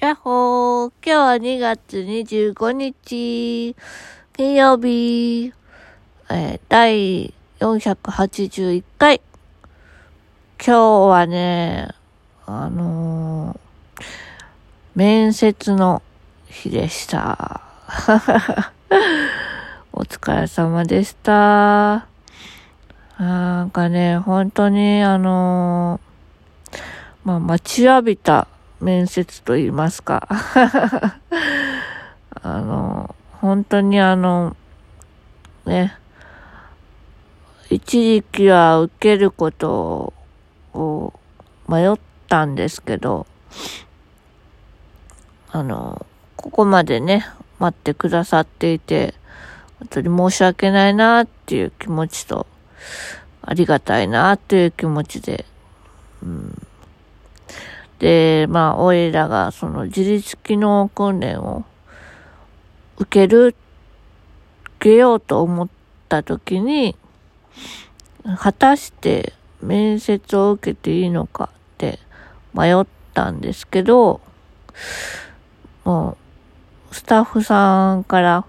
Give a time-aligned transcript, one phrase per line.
[0.00, 0.92] やっほー。
[1.04, 3.74] 今日は2月25日、
[4.32, 5.52] 金曜日、
[6.30, 9.20] えー、第481回。
[10.64, 11.88] 今日はね、
[12.46, 14.04] あのー、
[14.94, 16.00] 面接の
[16.46, 17.60] 日でした。
[19.92, 22.06] お疲れ様でした。
[23.18, 26.78] なんかね、本当にあのー、
[27.24, 28.46] まあ、待ちわびた
[28.80, 30.28] 面接と言いますか。
[32.42, 34.56] あの、本当にあの、
[35.66, 35.96] ね、
[37.70, 40.12] 一時期は受けること
[40.74, 41.12] を
[41.68, 41.96] 迷っ
[42.28, 43.26] たんですけど、
[45.50, 47.26] あの、ここまでね、
[47.58, 49.14] 待ってくださっていて、
[49.80, 52.46] 本当に申し訳ないなっていう気持ちと、
[53.42, 55.44] ありがたいなっていう気持ちで、
[56.22, 56.57] うん
[57.98, 61.64] で、まあ、おいらがその自立機能訓練を
[62.98, 63.56] 受ける、受
[64.78, 65.68] けようと思っ
[66.08, 66.96] た時に、
[68.38, 69.32] 果たして
[69.62, 71.98] 面接を受けていいのかって
[72.54, 74.20] 迷ったんですけど、
[75.84, 76.16] も
[76.90, 78.44] う、スタッフさんから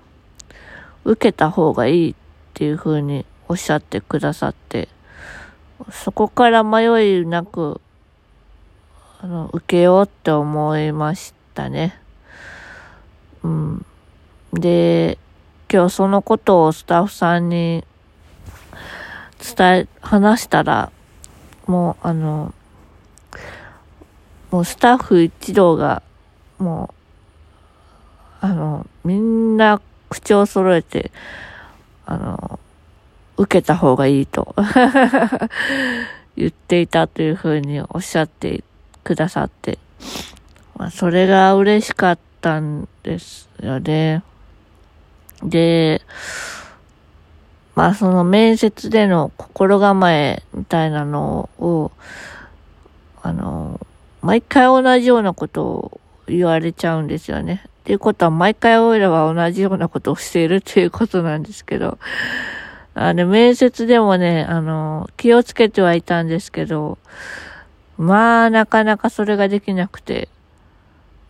[1.05, 2.16] 受けた方がいいっ
[2.53, 4.89] ていうふうにおっしゃってくださって、
[5.92, 7.81] そこから迷いなく
[9.22, 12.00] あの、受けようって思いましたね。
[13.44, 13.86] うん。
[14.53, 15.17] で、
[15.70, 17.84] 今日そのことをスタッフさんに
[19.58, 20.89] 伝え、話したら、
[21.67, 22.53] もうあの、
[24.52, 26.02] もうスタッフ一同が、
[26.58, 26.94] も
[28.42, 31.11] う、あの、みんな口を揃えて、
[32.06, 32.58] あの、
[33.36, 34.56] 受けた方がいいと
[36.38, 38.64] 言っていたというふうにおっしゃってい
[39.03, 39.78] くださって、
[40.78, 44.23] まあ、それが嬉しかったんですよね。
[45.44, 46.02] で、
[47.75, 51.92] まあその面接での心構えみたいなのを、
[53.21, 53.80] あの、
[54.21, 57.64] 毎回同じようなことを言われちゃうんですよね。
[57.66, 61.98] っていうことは毎回オイラは同じようなことをしているっていうことなんですけど、
[62.95, 66.98] あの、面接でもね、あの、気をつけてはいたんですけど、
[67.99, 70.30] まあ、なかなかそれができなくて、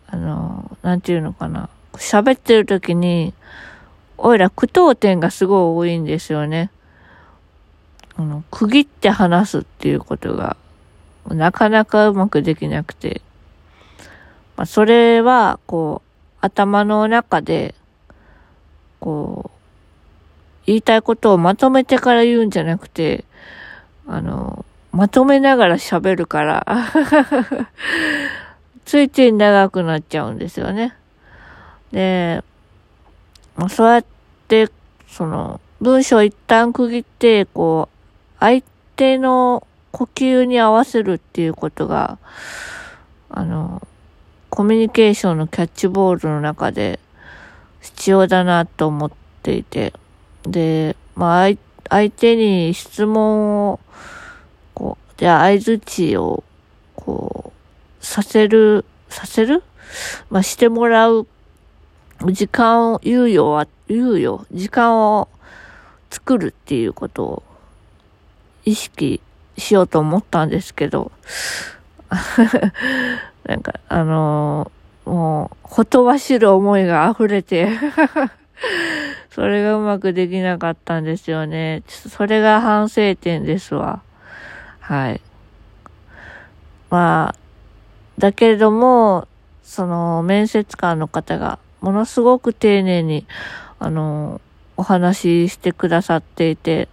[0.06, 1.68] あの、なんていうのかな。
[1.94, 3.34] 喋ってる時に、
[4.16, 6.70] おいら句読点がすごい多いんですよね。
[8.14, 10.56] あの、区切って話すっていうことが、
[11.26, 13.20] なかなかうまくできなくて。
[14.56, 17.74] まあ、それは、こう、頭の中で、
[19.00, 19.60] こう、
[20.66, 23.24] 言いたいことをまとめてから言うんじゃなくて、
[24.06, 26.66] あの、まとめながら喋るから
[28.84, 30.96] ついつい長くなっちゃうんですよね。
[31.92, 32.42] で、
[33.56, 34.04] まあ、そうやっ
[34.48, 34.68] て、
[35.06, 37.96] その、文章一旦区切って、こう、
[38.40, 38.62] 相
[38.96, 42.18] 手の呼吸に合わせるっていうことが、
[43.28, 43.86] あの、
[44.50, 46.98] コミュニケーションのキャッチボールの中で
[47.80, 49.10] 必要だなと思っ
[49.42, 49.92] ていて、
[50.42, 51.50] で、まあ、
[51.88, 53.80] 相手に質問を、
[55.20, 56.44] じゃあ合図値を、
[56.96, 57.52] こ
[58.00, 59.62] う、させる、させる？
[60.30, 61.26] まあ、してもらう
[62.32, 65.28] 時間を、猶予は、猶予、時間を
[66.08, 67.42] 作るっていうことを
[68.64, 69.20] 意識
[69.58, 71.12] しようと思ったんですけど、
[73.44, 77.68] なんか、あのー、もう、ほとばしる思いが溢れて
[79.28, 81.82] それがうまくできなかったんですよね。
[81.86, 84.00] ちょっとそれが反省点ですわ。
[84.90, 85.20] はい。
[86.90, 87.34] まあ、
[88.18, 89.28] だけれども、
[89.62, 93.24] その面接官の方がものすごく丁寧に、
[93.78, 94.40] あの、
[94.76, 96.88] お話ししてくださっていて、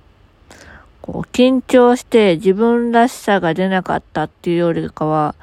[1.01, 5.33] こう、緊張して自分らしさが出なかったっていうよりかは、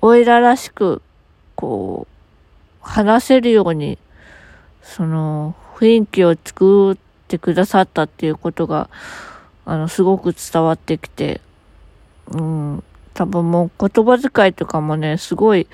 [0.00, 1.02] おいららしく、
[1.56, 3.98] こう、話せるように、
[4.80, 6.96] その、雰囲気を作っ
[7.26, 8.88] てくださったっていうことが、
[9.66, 11.40] あの、すごく伝わってきて、
[12.28, 12.84] うん、
[13.14, 15.66] 多分もう言葉遣いとかもね、すごい、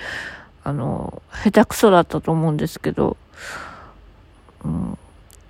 [0.63, 3.17] あの、下手くそだったと思うんですけど、
[4.65, 4.99] うん、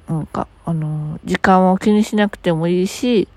[0.09, 3.29] なんか、あの、時間を気にしなくてもいいし、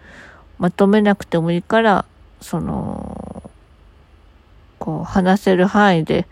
[0.60, 2.06] まとめなくてもいいから、
[2.42, 3.50] その、
[4.80, 6.28] こう、話せる範囲で、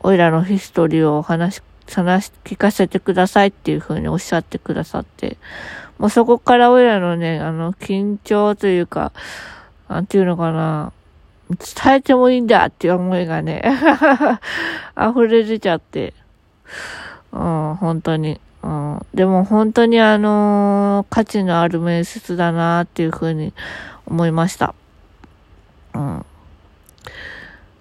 [0.00, 5.36] おいらのヒストリーを話し、話し、聞かせてくださいっていうふうにおっしゃってくださって、
[5.98, 9.12] もうそこから俺らのね、あの、緊張というか、
[9.88, 10.92] なんていうのかな、
[11.50, 13.62] 伝えてもいいんだっていう思いがね、
[14.96, 16.14] 溢れ出ちゃって、
[17.32, 18.40] うん、本当に。
[18.62, 23.52] うん、でも本当にあのー、価値のある面接だなっていうふうに
[24.06, 24.74] 思いました。
[25.94, 26.24] うん。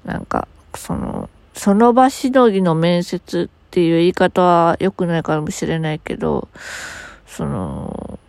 [0.05, 6.49] なんか、その、その場しのぎの面接ってっていう言い方は良くないかもしれないけど、
[7.25, 8.19] その、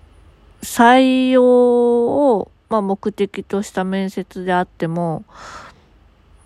[0.62, 1.42] 採用
[2.36, 5.24] を、まあ、目的とした面接であっても、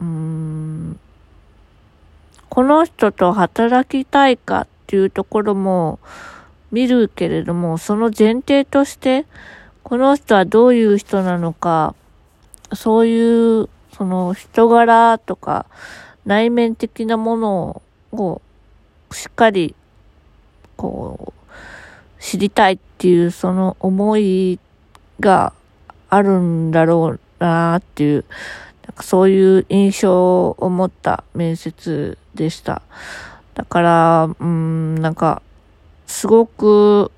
[0.00, 0.98] うん、
[2.48, 5.98] この人と働きたいかっていうところも
[6.72, 9.26] 見るけれども、その前提として、
[9.82, 11.94] この人はどういう人なのか、
[12.72, 15.66] そういう、その人柄とか、
[16.24, 17.82] 内面的なもの
[18.12, 18.40] を
[19.12, 19.74] しっかり、
[20.76, 24.58] こう、知りたいっていうその思い
[25.20, 25.52] が
[26.08, 28.24] あるんだろうなっていう、
[28.86, 32.82] なんかそういう印象を持った面接でした。
[33.54, 35.42] だから、うん、なんか、
[36.06, 37.10] すごく、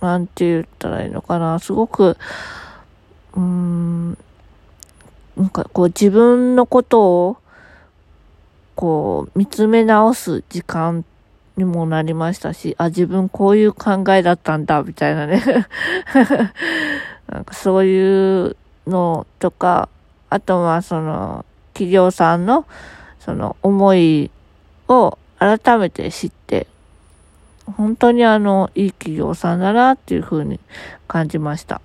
[0.00, 2.16] なんて言ったらいいのかな、すごく、
[3.34, 4.18] うん、
[5.36, 7.36] なんかこう自分のことを、
[8.74, 11.04] こう見つめ直す時間
[11.56, 15.42] にもなりましたし、あ、自分こういう考えだったんだ、みたいなね
[17.30, 18.56] なんかそういう
[18.86, 19.88] のとか、
[20.30, 22.66] あとはその、企業さんの、
[23.20, 24.30] その思い
[24.88, 26.66] を改めて知って、
[27.76, 30.60] 本当にあの、いい企業さんだなっていうふうに
[31.06, 31.80] 感じました。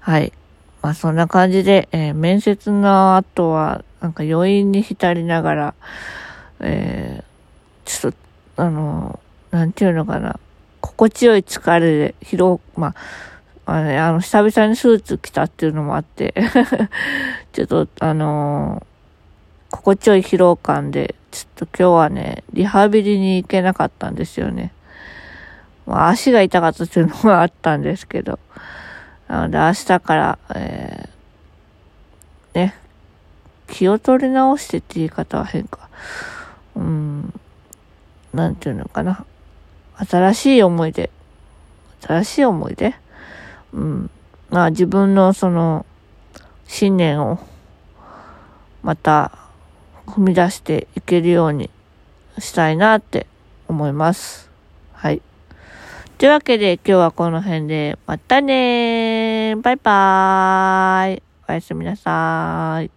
[0.00, 0.32] はい。
[0.86, 5.74] まあそんな感じで、えー、面接の後は、なんか余韻に浸りながら、
[6.60, 8.14] えー、ちょっ
[8.54, 9.18] と、あの、
[9.50, 10.38] なんていうのかな、
[10.80, 12.94] 心地よい疲れで疲労、ま
[13.64, 16.32] あ、あの、ね、あの久々にスーツ着たっていうのもあって
[17.52, 18.86] ちょっと、あの
[19.72, 24.72] 心地よい疲労感で、ちょっと今日はね、リハビリに行けなかったんですよね。
[25.84, 28.38] まあ、足が痛かったっていうのがあったんですけど。
[29.28, 32.74] なので明日から、えー、ね、
[33.68, 35.88] 気を取り直してって言い方は変か。
[36.76, 37.32] うん、
[38.32, 39.24] なんていうのかな。
[39.96, 41.10] 新しい思い出。
[42.02, 42.94] 新しい思い出？
[43.72, 44.10] うん。
[44.50, 45.86] まあ自分のその、
[46.68, 47.38] 信念を、
[48.82, 49.32] また、
[50.06, 51.68] 踏み出していけるように
[52.38, 53.26] したいなって
[53.66, 54.48] 思います。
[54.92, 55.20] はい。
[56.18, 62.95] というわけで今日はこの辺で、またねーバイバーイおやすみなさーい。